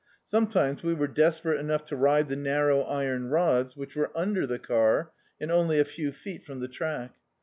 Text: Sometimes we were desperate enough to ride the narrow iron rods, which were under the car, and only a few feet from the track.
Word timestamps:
Sometimes 0.25 0.81
we 0.81 0.95
were 0.95 1.05
desperate 1.05 1.59
enough 1.59 1.85
to 1.85 1.95
ride 1.95 2.27
the 2.27 2.35
narrow 2.35 2.81
iron 2.81 3.27
rods, 3.29 3.77
which 3.77 3.95
were 3.95 4.09
under 4.17 4.47
the 4.47 4.57
car, 4.57 5.11
and 5.39 5.51
only 5.51 5.77
a 5.79 5.85
few 5.85 6.11
feet 6.11 6.43
from 6.43 6.59
the 6.59 6.67
track. 6.67 7.13